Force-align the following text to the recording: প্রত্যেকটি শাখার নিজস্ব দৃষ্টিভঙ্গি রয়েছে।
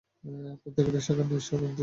প্রত্যেকটি 0.61 0.99
শাখার 0.99 1.17
নিজস্ব 1.19 1.31
দৃষ্টিভঙ্গি 1.31 1.65
রয়েছে। 1.65 1.79